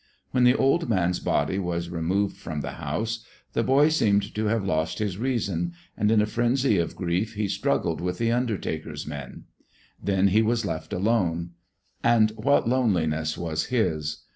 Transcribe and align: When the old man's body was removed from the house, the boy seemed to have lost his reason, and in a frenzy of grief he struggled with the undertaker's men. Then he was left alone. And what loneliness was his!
When 0.31 0.45
the 0.45 0.55
old 0.55 0.89
man's 0.89 1.19
body 1.19 1.59
was 1.59 1.89
removed 1.91 2.35
from 2.35 2.61
the 2.61 2.71
house, 2.81 3.23
the 3.53 3.61
boy 3.61 3.89
seemed 3.89 4.33
to 4.33 4.45
have 4.45 4.65
lost 4.65 4.97
his 4.97 5.19
reason, 5.19 5.73
and 5.95 6.09
in 6.09 6.23
a 6.23 6.25
frenzy 6.25 6.79
of 6.79 6.95
grief 6.95 7.35
he 7.35 7.47
struggled 7.47 8.01
with 8.01 8.17
the 8.17 8.31
undertaker's 8.31 9.05
men. 9.05 9.43
Then 10.03 10.29
he 10.29 10.41
was 10.41 10.65
left 10.65 10.91
alone. 10.91 11.51
And 12.03 12.31
what 12.31 12.67
loneliness 12.67 13.37
was 13.37 13.65
his! 13.65 14.23